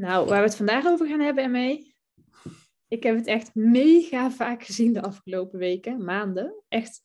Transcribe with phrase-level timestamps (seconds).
[0.00, 1.94] Nou, waar we het vandaag over gaan hebben, mee.
[2.88, 6.62] Ik heb het echt mega vaak gezien de afgelopen weken, maanden.
[6.68, 7.02] Echt,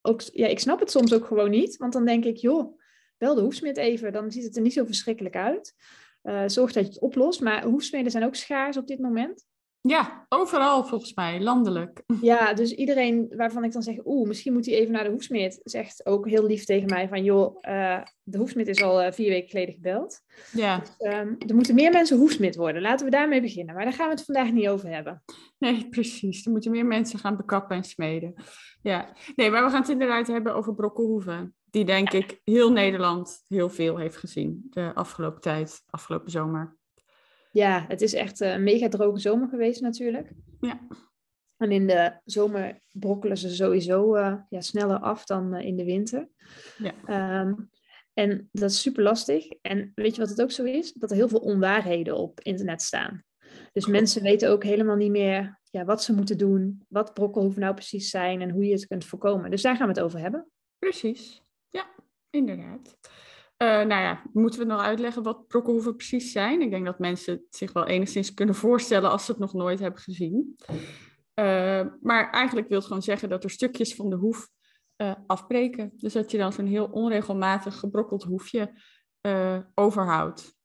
[0.00, 1.76] ook, ja, ik snap het soms ook gewoon niet.
[1.76, 2.80] Want dan denk ik, joh,
[3.18, 4.12] bel de hoefsmid even.
[4.12, 5.74] Dan ziet het er niet zo verschrikkelijk uit.
[6.22, 7.40] Uh, zorg dat je het oplost.
[7.40, 9.46] Maar hoefsmeden zijn ook schaars op dit moment.
[9.88, 12.02] Ja, overal volgens mij, landelijk.
[12.20, 15.60] Ja, dus iedereen waarvan ik dan zeg, oeh, misschien moet hij even naar de hoefsmid,
[15.62, 19.28] zegt ook heel lief tegen mij van, joh, uh, de hoefsmid is al uh, vier
[19.28, 20.20] weken geleden gebeld.
[20.52, 20.78] Ja.
[20.78, 22.82] Dus, um, er moeten meer mensen hoefsmid worden.
[22.82, 23.74] Laten we daarmee beginnen.
[23.74, 25.22] Maar daar gaan we het vandaag niet over hebben.
[25.58, 26.44] Nee, precies.
[26.44, 28.34] Er moeten meer mensen gaan bekappen en smeden.
[28.82, 31.54] Ja, nee, maar we gaan het inderdaad hebben over brokkelhoeven.
[31.70, 36.76] Die denk ik heel Nederland heel veel heeft gezien de afgelopen tijd, afgelopen zomer.
[37.54, 40.32] Ja, het is echt een mega droge zomer geweest natuurlijk.
[40.60, 40.80] Ja.
[41.56, 45.84] En in de zomer brokkelen ze sowieso uh, ja, sneller af dan uh, in de
[45.84, 46.28] winter.
[46.78, 47.40] Ja.
[47.40, 47.70] Um,
[48.12, 49.46] en dat is super lastig.
[49.48, 50.92] En weet je wat het ook zo is?
[50.92, 53.24] Dat er heel veel onwaarheden op internet staan.
[53.72, 57.74] Dus mensen weten ook helemaal niet meer ja, wat ze moeten doen, wat brokkelhoeven nou
[57.74, 59.50] precies zijn en hoe je het kunt voorkomen.
[59.50, 60.50] Dus daar gaan we het over hebben.
[60.78, 61.86] Precies, ja,
[62.30, 62.96] inderdaad.
[63.64, 66.60] Uh, nou ja, moeten we nog uitleggen wat brokkelhoeven precies zijn?
[66.60, 69.78] Ik denk dat mensen het zich wel enigszins kunnen voorstellen als ze het nog nooit
[69.78, 70.56] hebben gezien.
[71.34, 74.48] Uh, maar eigenlijk wil het gewoon zeggen dat er stukjes van de hoef
[74.96, 75.92] uh, afbreken.
[75.96, 78.72] Dus dat je dan zo'n heel onregelmatig gebrokkeld hoefje
[79.74, 80.56] overhoudt.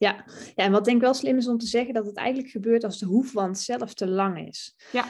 [0.00, 0.24] Ja.
[0.54, 2.84] ja, en wat denk ik wel slim is om te zeggen, dat het eigenlijk gebeurt
[2.84, 4.76] als de hoefwand zelf te lang is.
[4.92, 5.04] Ja.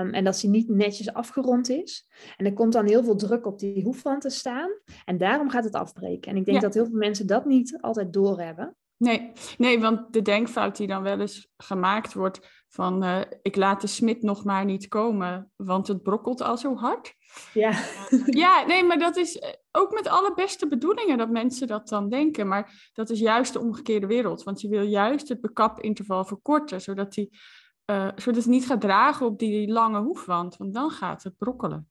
[0.00, 2.06] Um, en dat die niet netjes afgerond is.
[2.36, 4.70] En er komt dan heel veel druk op die hoefwand te staan.
[5.04, 6.30] En daarom gaat het afbreken.
[6.30, 6.62] En ik denk Ja.
[6.62, 8.76] dat heel veel mensen dat niet altijd doorhebben.
[8.96, 13.80] Nee, nee, want de denkfout die dan wel eens gemaakt wordt van eh, ik laat
[13.80, 17.14] de smid nog maar niet komen, want het brokkelt al zo hard.
[17.54, 17.84] Ja,
[18.26, 22.08] Ja, nee, maar dat is eh, ook met alle beste bedoelingen dat mensen dat dan
[22.08, 22.48] denken.
[22.48, 24.42] Maar dat is juist de omgekeerde wereld.
[24.42, 27.38] Want je wil juist het bekapinterval verkorten, zodat, die,
[27.84, 30.56] eh, zodat het niet gaat dragen op die lange hoefwand.
[30.56, 31.90] Want dan gaat het brokkelen.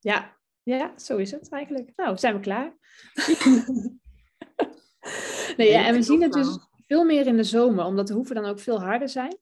[0.00, 1.92] ja, ja, zo is het eigenlijk.
[1.96, 2.76] Nou, zijn we klaar?
[5.56, 8.34] nee, ja, en we zien het dus veel meer in de zomer, omdat de hoeven
[8.34, 9.36] dan ook veel harder zijn.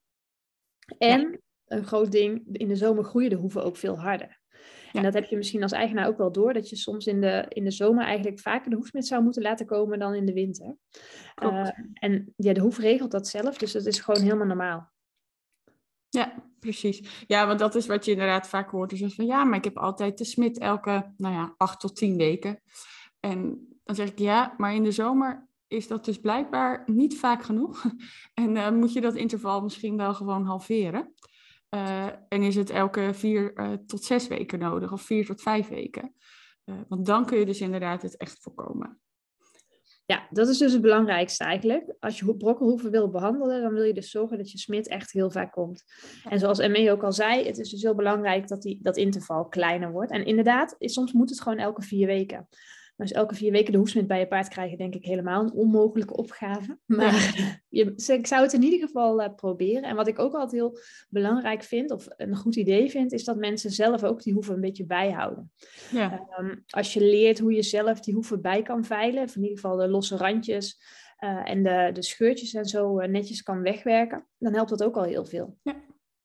[0.99, 4.39] En een groot ding, in de zomer groeien de hoeven ook veel harder.
[4.93, 7.47] En dat heb je misschien als eigenaar ook wel door, dat je soms in de,
[7.49, 10.77] in de zomer eigenlijk vaker de hoefsmid zou moeten laten komen dan in de winter.
[11.43, 14.93] Uh, en ja, de hoef regelt dat zelf, dus dat is gewoon helemaal normaal.
[16.09, 17.25] Ja, precies.
[17.27, 18.91] Ja, want dat is wat je inderdaad vaak hoort.
[18.91, 22.17] Dus van ja, maar ik heb altijd de smid elke, nou ja, acht tot tien
[22.17, 22.63] weken.
[23.21, 27.43] En dan zeg ik ja, maar in de zomer is dat dus blijkbaar niet vaak
[27.43, 27.85] genoeg.
[28.35, 31.15] En uh, moet je dat interval misschien wel gewoon halveren.
[31.75, 35.69] Uh, en is het elke vier uh, tot zes weken nodig, of vier tot vijf
[35.69, 36.15] weken.
[36.89, 39.01] Want dan kun je dus inderdaad het echt voorkomen.
[40.05, 41.95] Ja, dat is dus het belangrijkste eigenlijk.
[42.01, 45.31] Als je brokkelhoeven wil behandelen, dan wil je dus zorgen dat je smid echt heel
[45.31, 45.85] vaak komt.
[46.29, 49.49] En zoals Emme ook al zei, het is dus heel belangrijk dat die, dat interval
[49.49, 50.11] kleiner wordt.
[50.11, 52.49] En inderdaad, soms moet het gewoon elke vier weken.
[53.01, 56.17] Dus elke vier weken de hoefsmid bij je paard krijgen, denk ik helemaal een onmogelijke
[56.17, 56.79] opgave.
[56.87, 57.61] Maar ja.
[57.69, 59.83] je, ik zou het in ieder geval uh, proberen.
[59.83, 60.79] En wat ik ook altijd heel
[61.09, 64.61] belangrijk vind, of een goed idee vind, is dat mensen zelf ook die hoeven een
[64.61, 65.53] beetje bijhouden.
[65.93, 66.27] Ja.
[66.39, 69.59] Um, als je leert hoe je zelf die hoeven bij kan veilen, of in ieder
[69.59, 70.81] geval de losse randjes
[71.21, 74.97] uh, en de, de scheurtjes en zo uh, netjes kan wegwerken, dan helpt dat ook
[74.97, 75.57] al heel veel.
[75.63, 75.75] Ja,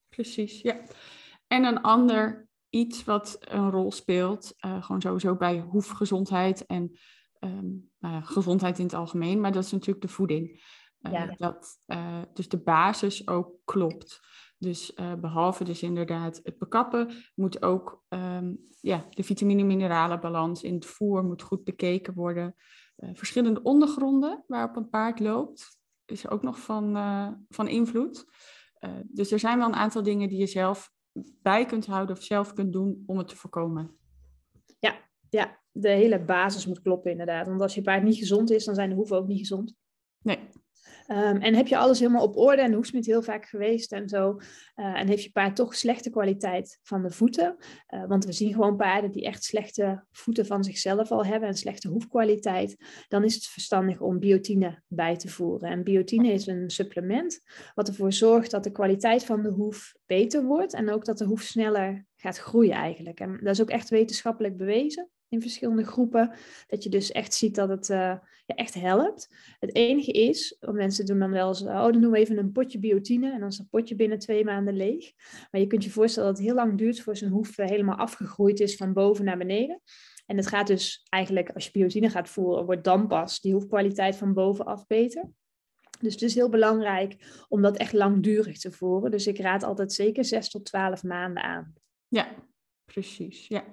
[0.10, 0.62] precies.
[0.62, 0.80] Ja.
[1.48, 6.98] En een ander iets wat een rol speelt, uh, gewoon sowieso bij hoefgezondheid en
[7.40, 10.50] um, nou gezondheid in het algemeen, maar dat is natuurlijk de voeding.
[11.02, 11.36] Uh, Ja.
[11.38, 14.20] Dat uh, dus de basis ook klopt.
[14.58, 21.24] Dus behalve dus inderdaad het bekappen, moet ook um, ja, de vitamine-mineralenbalans in het voer
[21.24, 22.56] moet goed bekeken worden.
[22.96, 26.94] verschillende ondergronden waarop een paard loopt, is ook nog van,
[27.50, 28.26] van invloed.
[29.04, 30.95] dus er zijn wel een aantal dingen die je zelf
[31.42, 33.98] bij kunt houden of zelf kunt doen om het te voorkomen.
[34.80, 34.96] Ja,
[35.30, 37.48] ja, de hele basis moet kloppen inderdaad.
[37.48, 39.74] Want als je paard niet gezond is, dan zijn de hoeven ook niet gezond.
[40.22, 40.40] Nee.
[41.06, 44.10] Ehm, en heb je alles helemaal op orde en de hoefsmid heel vaak geweest en
[44.10, 44.40] zo.
[44.76, 47.56] Uh, en heeft je paard toch slechte kwaliteit van de voeten.
[47.90, 51.56] Uh, want we zien gewoon paarden die echt slechte voeten van zichzelf al hebben en
[51.56, 52.76] slechte hoefkwaliteit.
[53.08, 55.70] Dan is het verstandig om biotine bij te voeren.
[55.70, 57.40] En biotine is een supplement
[57.74, 60.74] wat ervoor zorgt dat de kwaliteit van de hoef beter wordt.
[60.74, 63.20] En ook dat de hoef sneller gaat groeien eigenlijk.
[63.20, 66.32] En dat is ook echt wetenschappelijk bewezen in verschillende groepen.
[66.68, 67.98] Dat je dus echt ziet dat het uh,
[68.46, 69.36] ja, echt helpt.
[69.60, 72.80] Het enige is, mensen doen dan wel eens, oh dan doen we even een potje
[72.80, 75.12] biotine en dan is dat potje binnen twee maanden leeg.
[75.52, 78.60] Maar je kunt je voorstellen dat het heel lang duurt voor zijn hoef helemaal afgegroeid
[78.60, 79.82] is van boven naar beneden.
[80.26, 84.16] En het gaat dus eigenlijk, als je biotine gaat voeren, wordt dan pas die hoefkwaliteit
[84.16, 85.30] van bovenaf beter.
[86.00, 89.12] Dus het is heel belangrijk om dat echt langdurig te voeren.
[89.12, 91.74] Dus ik raad altijd zeker 6 tot 12 maanden aan.
[92.08, 92.28] Ja,
[92.86, 93.48] precies.
[93.48, 93.64] Ja.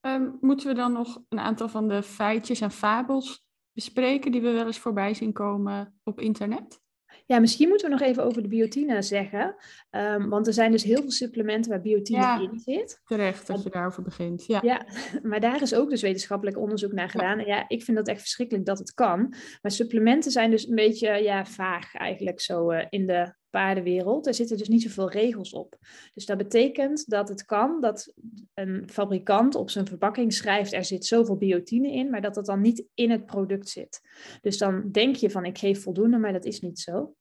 [0.00, 4.50] Um, moeten we dan nog een aantal van de feitjes en fabels bespreken die we
[4.50, 6.80] wel eens voorbij zien komen op internet?
[7.26, 9.56] Ja, misschien moeten we nog even over de biotine zeggen.
[9.90, 13.00] Um, want er zijn dus heel veel supplementen waar biotine in zit.
[13.04, 14.46] Terecht dat je daarover begint.
[14.46, 14.60] Ja.
[14.62, 14.86] ja,
[15.28, 17.38] maar daar is ook dus wetenschappelijk onderzoek naar gedaan.
[17.38, 19.34] En ja, ik vind dat echt verschrikkelijk dat het kan.
[19.62, 24.26] Maar supplementen zijn dus een beetje ja, vaag eigenlijk zo uh, in de paardenwereld.
[24.26, 25.76] Er zitten dus niet zoveel regels op.
[26.14, 28.14] Dus dat betekent dat het kan dat
[28.54, 32.60] een fabrikant op zijn verpakking schrijft er zit zoveel biotine in, maar dat dat dan
[32.60, 34.00] niet in het product zit.
[34.40, 37.14] Dus dan denk je van ik geef voldoende, maar dat is niet zo.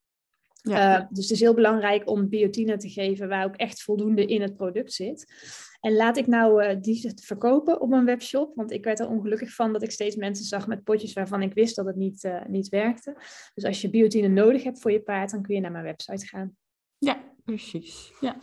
[0.61, 0.99] Ja.
[0.99, 4.41] Uh, dus het is heel belangrijk om biotine te geven waar ook echt voldoende in
[4.41, 5.33] het product zit.
[5.79, 9.53] En laat ik nou uh, die verkopen op mijn webshop, want ik werd er ongelukkig
[9.53, 12.45] van dat ik steeds mensen zag met potjes waarvan ik wist dat het niet, uh,
[12.47, 13.15] niet werkte.
[13.53, 16.27] Dus als je biotine nodig hebt voor je paard, dan kun je naar mijn website
[16.27, 16.55] gaan.
[16.97, 18.13] Ja, precies.
[18.19, 18.37] Ja.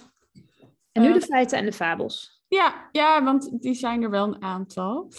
[0.93, 2.43] En nu de feiten en de fabels.
[2.49, 5.13] Ja, ja, want die zijn er wel een aantal.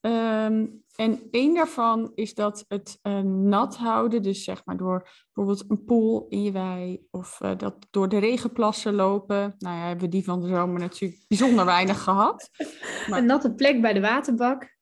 [0.00, 5.70] Um, en één daarvan is dat het uh, nat houden, dus zeg maar door bijvoorbeeld
[5.70, 9.54] een pool in je wei of uh, dat door de regenplassen lopen.
[9.58, 12.50] Nou ja, hebben we die van de zomer natuurlijk bijzonder weinig gehad.
[13.08, 14.80] Maar een natte plek bij de waterbak.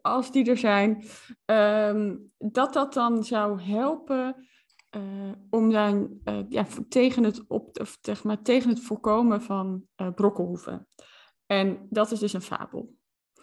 [0.00, 1.04] Als die er zijn,
[1.44, 4.48] um, dat dat dan zou helpen
[4.96, 10.88] uh, om dan ja, tegen, het op, of, zeg maar, tegen het voorkomen van brokkelhoeven.
[11.46, 12.94] En dat is dus een fabel.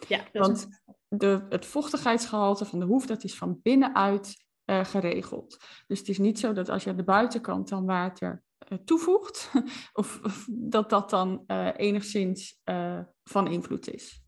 [0.08, 0.68] Ja, dat Want
[1.16, 5.56] de, het vochtigheidsgehalte van de hoef, dat is van binnenuit uh, geregeld.
[5.86, 9.50] Dus het is niet zo dat als je aan de buitenkant dan water uh, toevoegt,
[9.92, 12.60] of, of, dat dat dan uh, enigszins
[13.24, 14.22] van invloed is.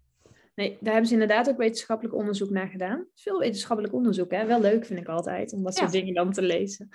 [0.55, 3.06] Nee, daar hebben ze inderdaad ook wetenschappelijk onderzoek naar gedaan.
[3.14, 4.46] Veel wetenschappelijk onderzoek, hè?
[4.46, 6.88] Wel leuk vind ik altijd, om dat soort dingen dan te lezen.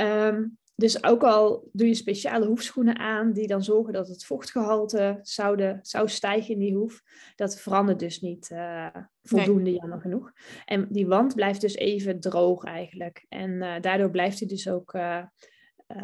[0.00, 5.18] Um, dus ook al doe je speciale hoefschoenen aan die dan zorgen dat het vochtgehalte
[5.22, 7.02] zouden, zou stijgen in die hoef,
[7.36, 8.86] dat verandert dus niet uh,
[9.22, 10.32] voldoende jammer genoeg.
[10.64, 13.26] En die wand blijft dus even droog eigenlijk.
[13.28, 15.22] En uh, daardoor blijft hij dus ook uh,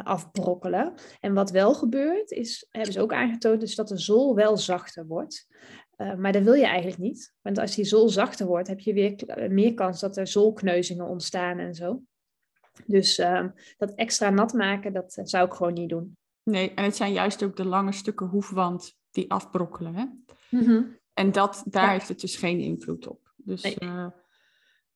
[0.02, 0.94] afbrokkelen.
[1.20, 5.06] En wat wel gebeurt, is, hebben ze ook aangetoond, is dat de zool wel zachter
[5.06, 5.46] wordt.
[6.16, 7.34] maar dat wil je eigenlijk niet.
[7.42, 11.58] Want als die zool zachter wordt, heb je weer meer kans dat er zoolkneuzingen ontstaan
[11.58, 12.02] en zo.
[12.84, 13.44] Dus uh,
[13.78, 16.16] dat extra nat maken, dat eh, zou ik gewoon niet doen.
[16.42, 19.94] Nee, en het zijn juist ook de lange stukken hoefwand die afbrokkelen.
[19.94, 20.04] Hè?
[20.50, 20.98] Mm -hmm.
[21.14, 21.90] En dat, daar ja.
[21.90, 23.32] heeft het dus geen invloed op.
[23.36, 23.76] Dus nee.
[23.78, 24.06] uh,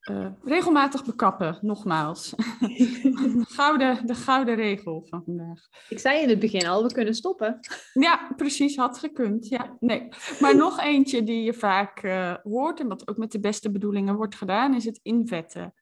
[0.09, 2.33] uh, regelmatig bekappen, nogmaals.
[3.57, 5.67] gouden, de gouden regel van vandaag.
[5.89, 7.59] Ik zei in het begin al, we kunnen stoppen.
[7.93, 9.47] Ja, precies, had gekund.
[9.47, 10.07] Ja, nee.
[10.39, 14.15] Maar nog eentje die je vaak uh, hoort en wat ook met de beste bedoelingen
[14.15, 15.73] wordt gedaan, is het invetten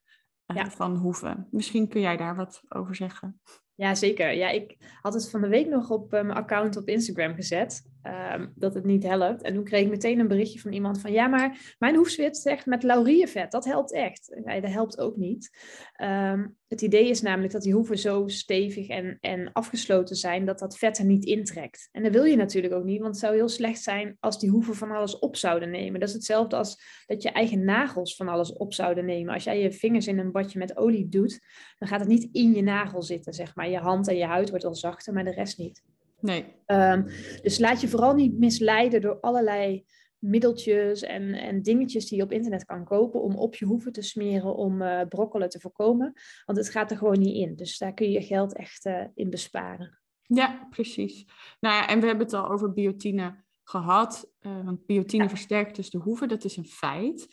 [0.55, 0.69] ja.
[0.69, 1.47] van Hoeven.
[1.51, 3.41] Misschien kun jij daar wat over zeggen.
[3.79, 4.33] Ja, zeker.
[4.33, 7.87] Ja, ik had het van de week nog op uh, mijn account op Instagram gezet.
[8.35, 9.41] Um, dat het niet helpt.
[9.41, 11.11] En toen kreeg ik meteen een berichtje van iemand van...
[11.11, 13.51] Ja, maar mijn hoefzwit zegt met lauriervet.
[13.51, 14.39] Dat helpt echt.
[14.43, 15.57] Nee, dat helpt ook niet.
[16.01, 20.45] Um, het idee is namelijk dat die hoeven zo stevig en, en afgesloten zijn...
[20.45, 21.89] dat dat vet er niet intrekt.
[21.91, 22.99] En dat wil je natuurlijk ook niet.
[22.99, 25.99] Want het zou heel slecht zijn als die hoeven van alles op zouden nemen.
[25.99, 29.33] Dat is hetzelfde als dat je eigen nagels van alles op zouden nemen.
[29.33, 31.39] Als jij je vingers in een badje met olie doet...
[31.79, 33.69] dan gaat het niet in je nagel zitten, zeg maar.
[33.69, 35.83] Je hand en je huid wordt al zachter, maar de rest niet.
[36.19, 36.45] Nee.
[36.67, 37.05] Um,
[37.41, 39.85] dus laat je vooral niet misleiden door allerlei
[40.17, 44.01] middeltjes en, en dingetjes die je op internet kan kopen om op je hoeven te
[44.01, 46.13] smeren om uh, brokkelen te voorkomen.
[46.45, 47.55] Want het gaat er gewoon niet in.
[47.55, 49.99] Dus daar kun je je geld echt uh, in besparen.
[50.21, 51.25] Ja, precies.
[51.59, 54.31] Nou ja, en we hebben het al over biotine gehad.
[54.41, 55.29] Uh, want biotine ja.
[55.29, 57.27] versterkt dus de hoeven, dat is een feit.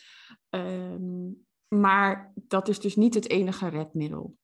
[0.50, 4.37] Um, maar dat is dus niet het enige redmiddel.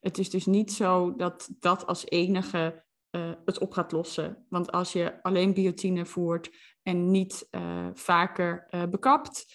[0.00, 4.46] Het is dus niet zo dat dat als enige uh, het op gaat lossen.
[4.48, 6.50] Want als je alleen biotine voert
[6.82, 9.54] en niet uh, vaker uh, bekapt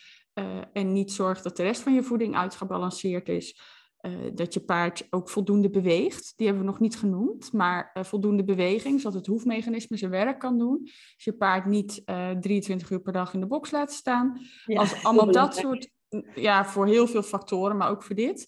[0.74, 3.62] en niet zorgt dat de rest van je voeding uitgebalanceerd is,
[4.34, 6.34] dat je paard ook voldoende beweegt.
[6.36, 10.58] Die hebben we nog niet genoemd, maar voldoende beweging, zodat het hoefmechanisme zijn werk kan
[10.58, 10.80] doen.
[10.84, 14.40] Dus je paard niet 23 uur per dag in de box laten staan.
[14.66, 15.90] Als allemaal dat soort
[16.36, 18.48] ja, voor heel veel factoren, maar ook voor dit.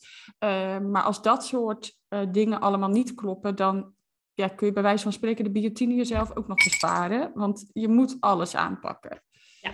[0.89, 1.97] maar als dat soort
[2.31, 3.93] dingen allemaal niet kloppen, dan
[4.33, 7.31] ja, kun je bij wijze van spreken de biotine jezelf ook nog besparen.
[7.33, 9.23] Want je moet alles aanpakken.
[9.61, 9.73] Ja,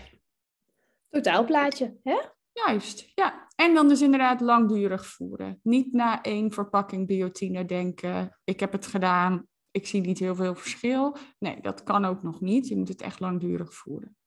[1.10, 2.20] totaalplaatje, hè?
[2.52, 3.48] Juist, ja.
[3.56, 5.60] En dan dus inderdaad langdurig voeren.
[5.64, 10.56] Niet na één verpakking biotine denken, ik heb het gedaan, ik zie niet heel veel
[10.56, 11.18] verschil.
[11.40, 12.68] Nee, dat kan ook nog niet.
[12.68, 14.18] Je moet het echt langdurig voeren.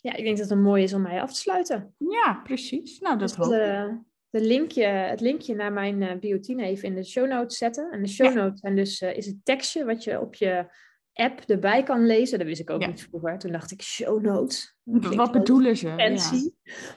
[0.00, 1.94] Ja, ik denk dat het een mooi is om mij af te sluiten.
[1.98, 2.98] Ja, precies.
[2.98, 6.94] Nou, dat dus hoop ik de linkje, het linkje naar mijn uh, biotine even in
[6.94, 7.90] de show notes zetten.
[7.90, 10.66] En de show notes zijn dus, uh, is het tekstje wat je op je
[11.12, 12.38] app erbij kan lezen.
[12.38, 13.38] Dat wist ik ook niet vroeger.
[13.38, 14.76] Toen dacht ik, show notes.
[14.84, 15.94] Wat bedoelen ze?
[15.96, 16.50] Fancy.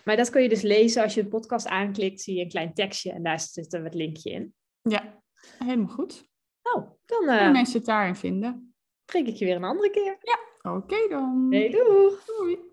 [0.05, 2.73] Maar dat kun je dus lezen als je de podcast aanklikt, zie je een klein
[2.73, 4.53] tekstje en daar zit er het linkje in.
[4.81, 5.23] Ja,
[5.57, 6.27] helemaal goed.
[6.63, 7.23] Nou, dan...
[7.23, 8.75] Uh, mensen het daarin vinden.
[9.05, 10.17] Prik ik je weer een andere keer.
[10.19, 11.47] Ja, oké dan.
[11.49, 12.15] Hey, doei.
[12.25, 12.71] Doei.